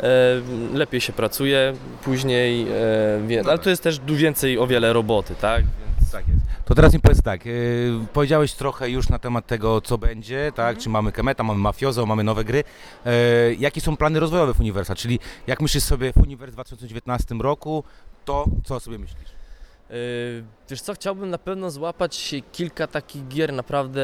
e, 0.01 0.07
lepiej 0.75 1.01
się 1.01 1.13
pracuje 1.13 1.75
później, 2.05 2.63
e, 2.63 3.27
wie, 3.27 3.43
ale 3.47 3.59
to 3.59 3.71
jest 3.71 3.83
też 3.83 4.01
więcej 4.07 4.59
o 4.59 4.67
wiele 4.67 4.93
roboty, 4.93 5.35
tak? 5.41 5.65
Więc 6.01 6.13
Tak 6.13 6.29
jest. 6.29 6.50
To 6.71 6.75
teraz 6.75 6.95
mi 6.95 7.01
powiedz 7.01 7.23
tak, 7.23 7.47
yy, 7.47 7.53
powiedziałeś 8.13 8.53
trochę 8.53 8.91
już 8.91 9.09
na 9.09 9.19
temat 9.19 9.47
tego, 9.47 9.81
co 9.81 9.99
będzie, 9.99 10.53
tak? 10.55 10.79
Czy 10.79 10.89
mamy 10.89 11.13
Kemeta, 11.13 11.43
mamy 11.43 11.61
Mafiozo, 11.61 12.07
mamy 12.07 12.25
nowe 12.25 12.45
gry. 12.45 12.65
Yy, 13.05 13.13
jakie 13.59 13.81
są 13.81 13.97
plany 13.97 14.21
rozwojowe 14.21 14.55
w 14.55 14.61
Uniwersa? 14.61 14.95
Czyli 14.95 15.19
jak 15.47 15.61
myślisz 15.61 15.85
sobie 15.85 16.13
w 16.13 16.17
Uniwers 16.17 16.51
w 16.51 16.55
2019 16.55 17.35
roku, 17.35 17.85
to 18.25 18.45
co 18.65 18.81
sobie 18.81 18.99
myślisz? 18.99 19.29
Yy, 19.91 19.97
Wiesz 20.71 20.81
co, 20.81 20.95
chciałbym 20.95 21.31
na 21.31 21.39
pewno 21.39 21.71
złapać 21.71 22.35
kilka 22.53 22.87
takich 22.87 23.29
gier 23.29 23.53
naprawdę 23.53 24.03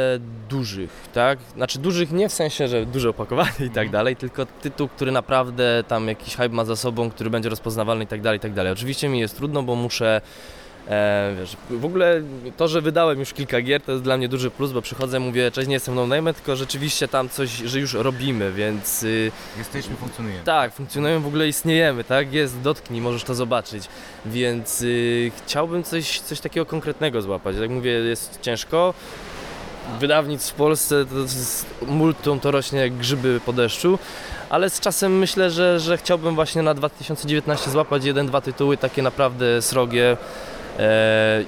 dużych, 0.48 1.08
tak? 1.14 1.38
Znaczy 1.54 1.78
dużych 1.78 2.12
nie 2.12 2.28
w 2.28 2.32
sensie, 2.32 2.68
że 2.68 2.86
duże 2.86 3.10
opakowane 3.10 3.66
i 3.66 3.70
tak 3.70 3.90
dalej, 3.90 4.16
tylko 4.16 4.46
tytuł, 4.46 4.88
który 4.88 5.12
naprawdę 5.12 5.84
tam 5.88 6.08
jakiś 6.08 6.36
hype 6.36 6.48
ma 6.48 6.64
za 6.64 6.76
sobą, 6.76 7.10
który 7.10 7.30
będzie 7.30 7.48
rozpoznawalny 7.48 8.04
i 8.04 8.06
tak 8.06 8.20
dalej, 8.20 8.36
i 8.36 8.40
tak 8.40 8.52
dalej. 8.52 8.72
Oczywiście 8.72 9.08
mi 9.08 9.18
jest 9.18 9.36
trudno, 9.36 9.62
bo 9.62 9.74
muszę 9.74 10.20
E, 10.88 11.34
wiesz, 11.38 11.56
w 11.70 11.84
ogóle 11.84 12.22
to, 12.56 12.68
że 12.68 12.80
wydałem 12.80 13.20
już 13.20 13.32
kilka 13.32 13.60
gier, 13.60 13.82
to 13.82 13.92
jest 13.92 14.04
dla 14.04 14.16
mnie 14.16 14.28
duży 14.28 14.50
plus, 14.50 14.72
bo 14.72 14.82
przychodzę, 14.82 15.20
mówię, 15.20 15.50
cześć, 15.50 15.68
nie 15.68 15.74
jestem 15.74 15.94
no 15.94 16.06
name, 16.06 16.34
tylko 16.34 16.56
rzeczywiście 16.56 17.08
tam 17.08 17.28
coś, 17.28 17.50
że 17.50 17.80
już 17.80 17.94
robimy, 17.94 18.52
więc 18.52 19.02
y, 19.02 19.32
Jesteśmy, 19.58 19.96
funkcjonujemy. 19.96 20.44
tak, 20.44 20.74
funkcjonujemy, 20.74 21.20
w 21.20 21.26
ogóle 21.26 21.48
istniejemy, 21.48 22.04
tak? 22.04 22.32
Jest, 22.32 22.60
dotknij, 22.60 23.00
możesz 23.00 23.24
to 23.24 23.34
zobaczyć. 23.34 23.84
Więc 24.26 24.82
y, 24.82 25.32
chciałbym 25.36 25.82
coś, 25.82 26.20
coś 26.20 26.40
takiego 26.40 26.66
konkretnego 26.66 27.22
złapać. 27.22 27.56
Jak 27.56 27.70
mówię, 27.70 27.90
jest 27.90 28.38
ciężko. 28.42 28.94
Wydawnictw 30.00 30.50
w 30.50 30.54
Polsce 30.54 31.04
to 31.04 31.18
jest 31.18 31.66
multum 31.86 32.40
to 32.40 32.50
rośnie 32.50 32.80
jak 32.80 32.96
grzyby 32.96 33.40
po 33.46 33.52
deszczu, 33.52 33.98
ale 34.50 34.70
z 34.70 34.80
czasem 34.80 35.18
myślę, 35.18 35.50
że, 35.50 35.80
że 35.80 35.96
chciałbym 35.98 36.34
właśnie 36.34 36.62
na 36.62 36.74
2019 36.74 37.70
złapać 37.70 38.04
jeden, 38.04 38.26
dwa 38.26 38.40
tytuły 38.40 38.76
takie 38.76 39.02
naprawdę 39.02 39.62
srogie 39.62 40.16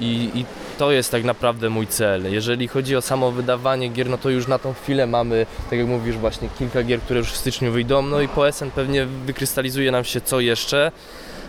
i, 0.00 0.30
i 0.34 0.44
to 0.78 0.92
jest 0.92 1.10
tak 1.10 1.24
naprawdę 1.24 1.70
mój 1.70 1.86
cel. 1.86 2.32
Jeżeli 2.32 2.68
chodzi 2.68 2.96
o 2.96 3.02
samo 3.02 3.32
wydawanie 3.32 3.88
gier, 3.88 4.08
no 4.08 4.18
to 4.18 4.30
już 4.30 4.46
na 4.46 4.58
tą 4.58 4.74
chwilę 4.74 5.06
mamy, 5.06 5.46
tak 5.70 5.78
jak 5.78 5.88
mówisz, 5.88 6.16
właśnie 6.16 6.48
kilka 6.58 6.82
gier, 6.82 7.00
które 7.00 7.18
już 7.18 7.32
w 7.32 7.36
styczniu 7.36 7.72
wyjdą, 7.72 8.02
no 8.02 8.20
i 8.20 8.28
po 8.28 8.52
SN 8.52 8.70
pewnie 8.70 9.06
wykrystalizuje 9.06 9.90
nam 9.90 10.04
się 10.04 10.20
co 10.20 10.40
jeszcze. 10.40 10.92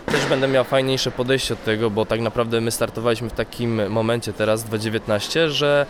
Też 0.06 0.26
będę 0.26 0.48
miał 0.48 0.64
fajniejsze 0.64 1.10
podejście 1.10 1.54
od 1.54 1.64
tego, 1.64 1.90
bo 1.90 2.06
tak 2.06 2.20
naprawdę 2.20 2.60
my 2.60 2.70
startowaliśmy 2.70 3.30
w 3.30 3.32
takim 3.32 3.90
momencie 3.92 4.32
teraz, 4.32 4.64
2019, 4.64 5.50
że 5.50 5.86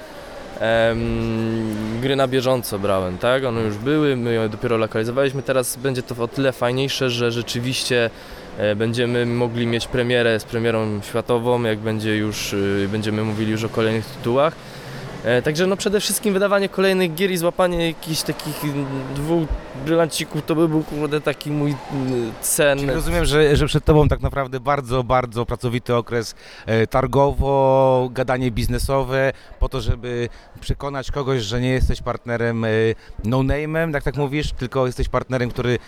em, 0.60 2.00
gry 2.00 2.16
na 2.16 2.28
bieżąco 2.28 2.78
brałem, 2.78 3.18
tak? 3.18 3.44
One 3.44 3.60
już 3.60 3.76
były, 3.76 4.16
my 4.16 4.32
je 4.32 4.48
dopiero 4.48 4.76
lokalizowaliśmy. 4.76 5.42
Teraz 5.42 5.76
będzie 5.76 6.02
to 6.02 6.22
o 6.24 6.28
tyle 6.28 6.52
fajniejsze, 6.52 7.10
że 7.10 7.32
rzeczywiście 7.32 8.04
e, 8.04 8.39
będziemy 8.76 9.26
mogli 9.26 9.66
mieć 9.66 9.86
premierę 9.86 10.40
z 10.40 10.44
premierą 10.44 11.00
światową, 11.02 11.62
jak 11.62 11.78
będzie 11.78 12.16
już, 12.16 12.52
y, 12.52 12.88
będziemy 12.92 13.24
mówili 13.24 13.52
już 13.52 13.64
o 13.64 13.68
kolejnych 13.68 14.06
tytułach. 14.06 14.54
E, 15.24 15.42
Także 15.42 15.66
no 15.66 15.76
przede 15.76 16.00
wszystkim 16.00 16.34
wydawanie 16.34 16.68
kolejnych 16.68 17.14
gier 17.14 17.30
i 17.30 17.36
złapanie 17.36 17.86
jakichś 17.86 18.22
takich 18.22 18.60
dwóch 19.14 19.48
brylancików 19.84 20.42
to 20.46 20.54
by 20.54 20.68
był 20.68 20.82
kurde 20.82 21.20
taki 21.20 21.50
mój 21.50 21.74
mm, 21.92 22.32
sen. 22.40 22.78
Czyli 22.78 22.90
rozumiem, 22.90 23.24
że, 23.24 23.56
że 23.56 23.66
przed 23.66 23.84
Tobą 23.84 24.08
tak 24.08 24.20
naprawdę 24.20 24.60
bardzo, 24.60 25.04
bardzo 25.04 25.46
pracowity 25.46 25.94
okres 25.94 26.34
e, 26.66 26.86
targowo, 26.86 28.08
gadanie 28.12 28.50
biznesowe, 28.50 29.32
po 29.58 29.68
to, 29.68 29.80
żeby 29.80 30.28
przekonać 30.60 31.10
kogoś, 31.10 31.42
że 31.42 31.60
nie 31.60 31.70
jesteś 31.70 32.02
partnerem 32.02 32.64
e, 32.64 32.68
no-name'em, 33.24 33.94
jak 33.94 34.02
tak 34.02 34.16
mówisz, 34.16 34.52
tylko 34.52 34.86
jesteś 34.86 35.08
partnerem, 35.08 35.50
który 35.50 35.78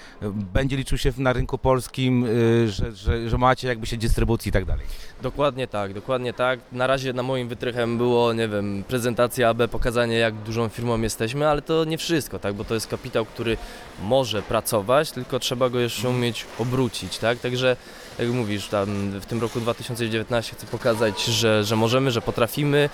będzie 0.55 0.77
liczył 0.77 0.99
się 0.99 1.13
na 1.19 1.33
rynku 1.33 1.59
polskim, 1.59 2.27
że, 2.67 2.93
że, 2.93 3.29
że 3.29 3.39
macie 3.39 3.69
jakby 3.69 3.87
się 3.87 3.97
dystrybucji 3.97 4.49
i 4.49 4.53
tak 4.53 4.65
dalej. 4.65 4.87
Dokładnie 5.23 5.67
tak, 5.67 5.95
dokładnie 5.95 6.33
tak. 6.33 6.61
Na 6.73 6.87
razie 6.87 7.13
na 7.13 7.23
moim 7.23 7.49
wytrychem 7.49 7.99
było, 7.99 8.33
nie 8.33 8.49
wiem, 8.49 8.85
prezentacja 8.89 9.22
AB, 9.49 9.69
pokazanie 9.71 10.19
jak 10.19 10.35
dużą 10.35 10.69
firmą 10.69 11.01
jesteśmy, 11.01 11.49
ale 11.49 11.63
to 11.63 11.85
nie 11.85 11.99
wszystko, 11.99 12.39
tak, 12.39 12.55
bo 12.55 12.65
to 12.65 12.75
jest 12.75 12.87
kapitał, 12.87 13.25
który 13.25 13.57
może 14.03 14.43
pracować, 14.43 15.11
tylko 15.11 15.39
trzeba 15.39 15.71
go 15.71 15.81
jeszcze 15.81 16.09
umieć 16.09 16.47
obrócić, 16.59 17.19
tak, 17.19 17.39
także 17.39 17.77
jak 18.19 18.29
mówisz, 18.29 18.69
tam 18.69 19.11
w 19.21 19.27
tym 19.27 19.41
roku 19.41 19.61
2019 19.61 20.57
chcę 20.57 20.67
pokazać, 20.67 21.25
że, 21.25 21.65
że 21.65 21.77
możemy, 21.77 22.11
że 22.11 22.21
potrafimy, 22.23 22.89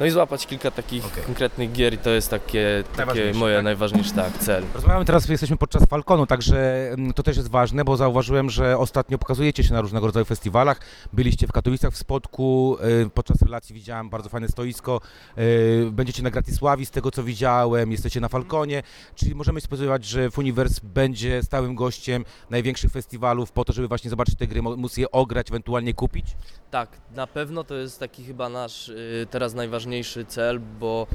no 0.00 0.06
i 0.06 0.10
złapać 0.10 0.46
kilka 0.46 0.70
takich 0.70 1.06
Okej. 1.06 1.24
konkretnych 1.24 1.72
gier 1.72 1.94
i 1.94 1.98
to 1.98 2.10
jest 2.10 2.30
takie, 2.30 2.84
takie 2.96 3.06
Najważniejsze, 3.06 3.38
moje 3.38 3.54
tak? 3.54 3.64
najważniejszy 3.64 4.12
tak, 4.14 4.38
cel. 4.38 4.64
Rozmawiamy 4.74 5.04
teraz, 5.04 5.28
jesteśmy 5.28 5.56
podczas 5.56 5.84
Falconu, 5.84 6.26
także 6.26 6.90
mm, 6.90 7.12
to 7.12 7.22
też 7.22 7.36
jest 7.36 7.50
ważne, 7.50 7.84
bo 7.84 7.96
zauważyłem, 7.96 8.50
że 8.50 8.78
ostatnio 8.78 9.18
pokazujecie 9.18 9.64
się 9.64 9.72
na 9.74 9.80
różnego 9.80 10.06
rodzaju 10.06 10.24
festiwalach. 10.24 10.80
Byliście 11.12 11.46
w 11.46 11.52
Katowicach 11.52 11.92
w 11.92 11.96
Spodku, 11.96 12.78
y, 13.06 13.10
podczas 13.10 13.42
relacji 13.42 13.74
widziałem 13.74 14.10
bardzo 14.10 14.28
fajne 14.28 14.48
stoisko. 14.48 15.00
y, 15.38 15.88
Będziecie 15.90 16.22
na 16.22 16.30
Gratisławi, 16.30 16.86
z 16.86 16.90
tego 16.90 17.10
co 17.10 17.22
widziałem, 17.22 17.92
jesteście 17.92 18.20
na 18.20 18.28
Falconie, 18.28 18.82
czyli 19.14 19.34
możemy 19.34 19.60
się 19.60 19.64
spodziewać, 19.64 20.04
że 20.04 20.30
Funiverse 20.30 20.80
będzie 20.84 21.42
stałym 21.42 21.74
gościem 21.74 22.24
największych 22.50 22.92
festiwalów 22.92 23.52
po 23.52 23.64
to, 23.64 23.72
żeby 23.72 23.88
właśnie 23.88 24.10
zobaczyć 24.10 24.34
te 24.34 24.46
gry, 24.46 24.62
móc 24.62 24.96
je 24.96 25.10
ograć, 25.10 25.50
ewentualnie 25.50 25.94
kupić. 25.94 26.26
Tak, 26.70 26.88
na 27.14 27.26
pewno 27.26 27.64
to 27.64 27.74
jest 27.74 28.00
taki 28.00 28.24
chyba 28.24 28.48
nasz 28.48 28.88
y, 28.88 29.26
teraz 29.30 29.54
najważniejszy 29.54 29.87
cel, 30.28 30.60
bo 30.80 31.06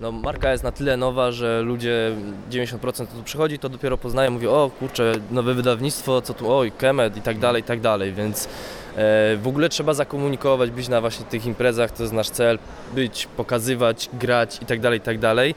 no, 0.00 0.12
marka 0.12 0.52
jest 0.52 0.64
na 0.64 0.72
tyle 0.72 0.96
nowa, 0.96 1.32
że 1.32 1.62
ludzie 1.62 2.12
90% 2.50 2.78
to 2.96 3.06
tu 3.06 3.22
przychodzi, 3.24 3.58
to 3.58 3.68
dopiero 3.68 3.98
poznają, 3.98 4.30
mówią, 4.30 4.50
o 4.50 4.70
kurczę, 4.78 5.12
nowe 5.30 5.54
wydawnictwo, 5.54 6.22
co 6.22 6.34
tu, 6.34 6.54
oj, 6.54 6.72
Kemet 6.72 7.16
i 7.16 7.20
tak 7.20 7.38
dalej, 7.38 7.62
i 7.62 7.64
tak 7.64 7.80
dalej, 7.80 8.12
więc 8.12 8.48
w 9.42 9.42
ogóle 9.44 9.68
trzeba 9.68 9.94
zakomunikować, 9.94 10.70
być 10.70 10.88
na 10.88 11.00
właśnie 11.00 11.24
tych 11.24 11.46
imprezach, 11.46 11.90
to 11.90 12.02
jest 12.02 12.12
nasz 12.12 12.30
cel, 12.30 12.58
być, 12.94 13.28
pokazywać, 13.36 14.10
grać 14.12 14.62
i 14.62 14.66
tak 14.66 14.80
dalej, 14.80 14.98
i 14.98 15.02
tak 15.02 15.18
dalej, 15.18 15.54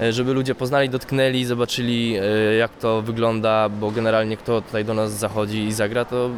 e, 0.00 0.12
żeby 0.12 0.32
ludzie 0.32 0.54
poznali, 0.54 0.88
dotknęli, 0.88 1.44
zobaczyli 1.44 2.16
e, 2.16 2.54
jak 2.54 2.76
to 2.76 3.02
wygląda, 3.02 3.68
bo 3.68 3.90
generalnie 3.90 4.36
kto 4.36 4.60
tutaj 4.60 4.84
do 4.84 4.94
nas 4.94 5.12
zachodzi 5.12 5.64
i 5.64 5.72
zagra, 5.72 6.04
to 6.04 6.30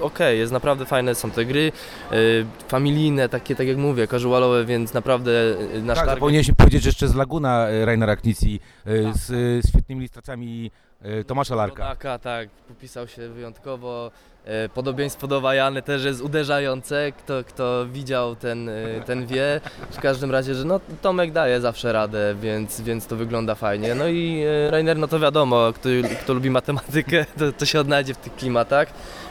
okej, 0.00 0.38
jest 0.38 0.52
naprawdę 0.52 0.84
fajne 0.84 1.14
są 1.14 1.30
te 1.30 1.44
gry, 1.44 1.72
e, 2.12 2.16
familijne, 2.68 3.28
takie 3.28 3.56
tak 3.56 3.66
jak 3.66 3.76
mówię, 3.76 4.06
casualowe, 4.08 4.64
więc 4.64 4.94
naprawdę 4.94 5.32
e, 5.32 5.80
nasz 5.80 5.96
tak, 5.96 6.06
target... 6.06 6.14
zapomnieliśmy 6.14 6.54
powiedzieć 6.54 6.82
że 6.82 6.88
jeszcze 6.88 7.08
z 7.08 7.14
Laguna 7.14 7.66
Rainera 7.84 8.16
Knici 8.16 8.60
y, 8.86 9.04
Tak. 9.04 9.16
z 9.16 9.30
y, 9.30 9.68
świetnymi 9.68 10.00
ilustracjami 10.00 10.70
Tomasza 11.26 11.54
Larka. 11.54 11.82
Rodaka, 11.82 12.18
tak, 12.18 12.48
popisał 12.68 13.08
się 13.08 13.28
wyjątkowo. 13.28 14.10
E, 14.44 14.68
Podobieństwo 14.68 15.26
do 15.26 15.40
Wajany 15.40 15.82
też 15.82 16.04
jest 16.04 16.20
uderzające. 16.20 17.12
Kto, 17.18 17.44
kto 17.44 17.86
widział, 17.86 18.36
ten, 18.36 18.68
e, 18.68 18.72
ten 19.06 19.26
wie. 19.26 19.60
W 19.90 20.00
każdym 20.00 20.30
razie, 20.30 20.54
że 20.54 20.64
no, 20.64 20.80
Tomek 21.02 21.32
daje 21.32 21.60
zawsze 21.60 21.92
radę, 21.92 22.34
więc, 22.40 22.80
więc 22.80 23.06
to 23.06 23.16
wygląda 23.16 23.54
fajnie. 23.54 23.94
No 23.94 24.08
i 24.08 24.42
e, 24.66 24.70
Rainer, 24.70 24.96
no 24.98 25.08
to 25.08 25.18
wiadomo, 25.18 25.72
kto, 25.72 25.88
kto 26.22 26.34
lubi 26.34 26.50
matematykę, 26.50 27.24
to, 27.38 27.52
to 27.52 27.66
się 27.66 27.80
odnajdzie 27.80 28.14
w 28.14 28.18
tych 28.18 28.36
klimatach. 28.36 28.88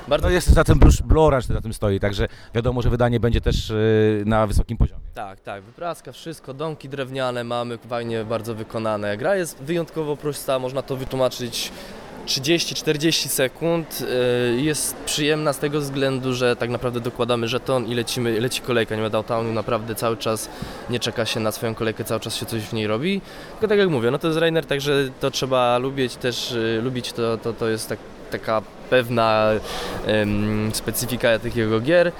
Bardzo 0.08 0.28
No 0.28 0.34
jest 0.34 0.50
za 0.50 0.64
tym 0.64 0.80
Blue, 0.80 0.92
Blue 1.04 1.24
Orange 1.24 1.54
na 1.54 1.62
tym 1.62 1.74
stoi, 1.74 2.00
także 2.00 2.28
wiadomo, 2.56 2.82
że 2.82 2.90
wydanie 2.90 3.20
będzie 3.20 3.42
też 3.42 3.70
y, 3.70 4.24
na 4.26 4.48
wysokim 4.48 4.78
poziomie. 4.78 5.02
Tak, 5.14 5.40
tak, 5.40 5.64
wypraska, 5.64 6.12
wszystko, 6.12 6.54
domki 6.54 6.90
drewniane 6.90 7.44
mamy, 7.44 7.78
fajnie 7.78 8.24
bardzo 8.24 8.56
wykonane. 8.56 9.18
Gra 9.18 9.36
jest 9.36 9.58
wyjątkowo 9.64 10.18
prosta, 10.18 10.60
można 10.60 10.82
to 10.82 10.96
wytłumaczyć 10.96 11.72
30-40 12.26 13.28
sekund. 13.28 14.02
Yy, 14.56 14.62
Jest 14.62 14.96
przyjemna 15.06 15.54
z 15.54 15.60
tego 15.60 15.80
względu, 15.80 16.34
że 16.34 16.56
tak 16.56 16.70
naprawdę 16.70 17.00
dokładamy 17.00 17.48
żeton 17.48 17.86
i 17.86 17.96
lecimy, 17.96 18.40
leci 18.40 18.62
kolejka. 18.62 18.96
Nie 18.96 19.02
ma 19.02 19.10
downtownu, 19.10 19.54
naprawdę 19.54 19.96
cały 19.96 20.18
czas 20.18 20.50
nie 20.90 21.00
czeka 21.00 21.26
się 21.26 21.40
na 21.40 21.52
swoją 21.52 21.76
kolejkę, 21.76 22.04
cały 22.04 22.20
czas 22.20 22.36
się 22.36 22.46
coś 22.46 22.62
w 22.62 22.74
niej 22.74 22.88
robi. 22.88 23.22
Tylko 23.52 23.68
tak 23.68 23.80
jak 23.80 23.90
mówię, 23.90 24.12
no 24.12 24.18
to 24.18 24.28
jest 24.28 24.40
Rainer, 24.40 24.66
także 24.66 25.10
to 25.20 25.32
trzeba 25.32 25.78
lubić 25.78 26.16
też, 26.16 26.52
yy, 26.52 26.82
lubić 26.82 27.14
to, 27.14 27.38
to, 27.38 27.54
to 27.54 27.70
jest 27.70 27.90
tak, 27.90 28.00
taka 28.32 28.62
pewna 28.90 29.52
specyfika 30.74 31.40
takiego 31.40 31.80
gier. 31.80 32.12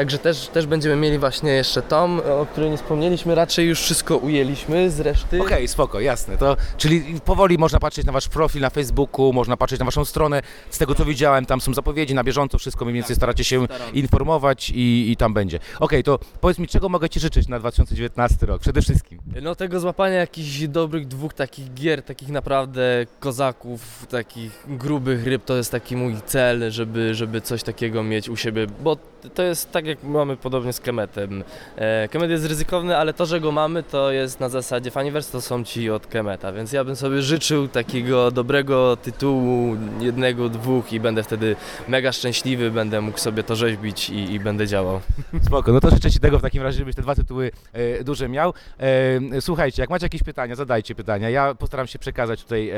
Także 0.00 0.18
też, 0.18 0.48
też 0.48 0.66
będziemy 0.66 0.96
mieli 0.96 1.18
właśnie 1.18 1.50
jeszcze 1.52 1.82
tom, 1.82 2.20
o 2.40 2.46
którym 2.46 2.70
nie 2.70 2.76
wspomnieliśmy, 2.76 3.34
raczej 3.34 3.66
już 3.68 3.80
wszystko 3.80 4.16
ujęliśmy 4.16 4.90
z 4.90 5.00
reszty. 5.00 5.42
Okej, 5.42 5.68
spoko, 5.68 6.00
jasne. 6.00 6.36
To, 6.36 6.56
czyli 6.76 7.20
powoli 7.24 7.58
można 7.58 7.78
patrzeć 7.80 8.06
na 8.06 8.12
wasz 8.12 8.28
profil 8.28 8.60
na 8.62 8.70
Facebooku, 8.70 9.32
można 9.32 9.56
patrzeć 9.56 9.78
na 9.78 9.84
waszą 9.84 10.04
stronę. 10.04 10.42
Z 10.70 10.78
tego 10.78 10.94
co 10.94 11.04
widziałem, 11.04 11.46
tam 11.46 11.60
są 11.60 11.74
zapowiedzi 11.74 12.14
na 12.14 12.24
bieżąco, 12.24 12.58
wszystko 12.58 12.84
mniej 12.84 12.94
więcej 12.94 13.16
staracie 13.16 13.44
się 13.44 13.64
Staramy. 13.64 13.92
informować 13.92 14.70
i, 14.70 15.10
i 15.10 15.16
tam 15.16 15.34
będzie. 15.34 15.58
Okej, 15.80 16.02
to 16.04 16.18
powiedz 16.40 16.58
mi, 16.58 16.68
czego 16.68 16.88
mogę 16.88 17.08
ci 17.08 17.20
życzyć 17.20 17.48
na 17.48 17.58
2019 17.58 18.46
rok? 18.46 18.60
Przede 18.60 18.82
wszystkim. 18.82 19.18
No 19.42 19.54
tego 19.54 19.80
złapania 19.80 20.16
jakichś 20.16 20.68
dobrych 20.68 21.08
dwóch 21.08 21.34
takich 21.34 21.74
gier, 21.74 22.02
takich 22.02 22.28
naprawdę 22.28 23.06
kozaków, 23.18 24.06
takich 24.06 24.64
grubych 24.68 25.26
ryb, 25.26 25.44
to 25.44 25.56
jest 25.56 25.70
taki 25.70 25.96
mój 25.96 26.16
cel, 26.26 26.70
żeby, 26.70 27.14
żeby 27.14 27.40
coś 27.40 27.62
takiego 27.62 28.02
mieć 28.02 28.28
u 28.28 28.36
siebie, 28.36 28.66
bo 28.82 28.96
to 29.34 29.42
jest 29.42 29.72
tak 29.72 29.86
jak 29.90 30.02
mamy 30.04 30.36
podobnie 30.36 30.72
z 30.72 30.80
Kemetem. 30.80 31.44
E, 31.76 32.08
Kemet 32.08 32.30
jest 32.30 32.46
ryzykowny, 32.46 32.96
ale 32.96 33.12
to, 33.12 33.26
że 33.26 33.40
go 33.40 33.52
mamy, 33.52 33.82
to 33.82 34.12
jest 34.12 34.40
na 34.40 34.48
zasadzie 34.48 34.90
Faniverse 34.90 35.32
to 35.32 35.40
są 35.40 35.64
ci 35.64 35.90
od 35.90 36.06
Kemeta, 36.06 36.52
więc 36.52 36.72
ja 36.72 36.84
bym 36.84 36.96
sobie 36.96 37.22
życzył 37.22 37.68
takiego 37.68 38.30
dobrego 38.30 38.96
tytułu, 38.96 39.76
jednego, 40.00 40.48
dwóch 40.48 40.92
i 40.92 41.00
będę 41.00 41.22
wtedy 41.22 41.56
mega 41.88 42.12
szczęśliwy, 42.12 42.70
będę 42.70 43.00
mógł 43.00 43.18
sobie 43.18 43.42
to 43.42 43.56
rzeźbić 43.56 44.10
i, 44.10 44.32
i 44.32 44.40
będę 44.40 44.66
działał. 44.66 45.00
Spoko, 45.46 45.72
no 45.72 45.80
to 45.80 45.90
życzę 45.90 46.10
Ci 46.10 46.20
tego 46.20 46.38
w 46.38 46.42
takim 46.42 46.62
razie, 46.62 46.78
żebyś 46.78 46.94
te 46.94 47.02
dwa 47.02 47.14
tytuły 47.14 47.50
e, 47.72 48.04
duże 48.04 48.28
miał. 48.28 48.54
E, 48.80 49.40
słuchajcie, 49.40 49.82
jak 49.82 49.90
macie 49.90 50.06
jakieś 50.06 50.22
pytania, 50.22 50.54
zadajcie 50.54 50.94
pytania. 50.94 51.30
Ja 51.30 51.54
postaram 51.54 51.86
się 51.86 51.98
przekazać 51.98 52.42
tutaj 52.42 52.70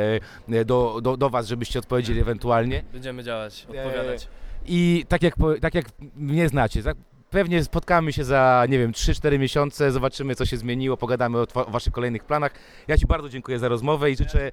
e, 0.48 0.64
do, 0.64 1.00
do, 1.02 1.16
do 1.16 1.30
Was, 1.30 1.46
żebyście 1.46 1.78
odpowiedzieli 1.78 2.20
ewentualnie. 2.20 2.82
Będziemy 2.92 3.24
działać, 3.24 3.66
odpowiadać. 3.70 4.28
I 4.66 5.04
tak 5.08 5.22
jak, 5.22 5.34
tak 5.60 5.74
jak 5.74 5.86
mnie 6.16 6.48
znacie, 6.48 6.82
tak, 6.82 6.96
pewnie 7.32 7.64
spotkamy 7.64 8.12
się 8.12 8.24
za, 8.24 8.66
nie 8.68 8.78
wiem, 8.78 8.92
3-4 8.92 9.38
miesiące, 9.38 9.92
zobaczymy 9.92 10.34
co 10.34 10.46
się 10.46 10.56
zmieniło, 10.56 10.96
pogadamy 10.96 11.38
o, 11.38 11.46
o 11.54 11.64
Waszych 11.64 11.92
kolejnych 11.92 12.24
planach. 12.24 12.52
Ja 12.88 12.98
Ci 12.98 13.06
bardzo 13.06 13.28
dziękuję 13.28 13.58
za 13.58 13.68
rozmowę 13.68 14.10
i 14.10 14.16
życzę, 14.16 14.52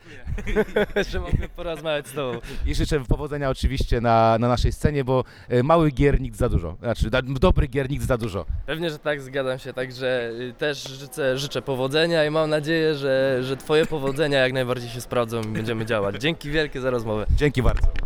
że 1.09 1.19
mogę 1.19 1.49
porozmawiać 1.55 2.07
z 2.07 2.13
Tobą. 2.13 2.39
i 2.65 2.75
życzę 2.75 2.99
powodzenia 2.99 3.49
oczywiście 3.49 4.01
na, 4.01 4.37
na 4.39 4.47
naszej 4.47 4.71
scenie, 4.71 5.03
bo 5.03 5.23
e, 5.49 5.63
mały 5.63 5.91
gier 5.91 6.21
nikt 6.21 6.37
za 6.37 6.49
dużo, 6.49 6.77
znaczy 6.79 7.09
da, 7.09 7.21
dobry 7.21 7.67
gier 7.67 7.89
nikt 7.89 8.05
za 8.05 8.17
dużo. 8.17 8.45
Pewnie, 8.65 8.89
że 8.89 8.99
tak, 8.99 9.21
zgadzam 9.21 9.59
się, 9.59 9.73
także 9.73 10.31
y, 10.39 10.53
też 10.53 10.83
życzę, 10.83 11.37
życzę 11.37 11.61
powodzenia 11.61 12.25
i 12.25 12.29
mam 12.29 12.49
nadzieję, 12.49 12.95
że, 12.95 13.39
że 13.43 13.57
Twoje 13.57 13.85
powodzenia 13.85 14.39
jak 14.39 14.53
najbardziej 14.53 14.89
się 14.89 15.01
sprawdzą 15.01 15.41
i 15.41 15.47
będziemy 15.47 15.85
działać. 15.85 16.15
Dzięki 16.15 16.49
wielkie 16.49 16.81
za 16.81 16.89
rozmowę. 16.89 17.25
Dzięki 17.35 17.63
bardzo. 17.63 17.99